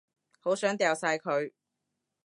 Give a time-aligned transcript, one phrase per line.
[0.39, 1.51] 好想掉晒佢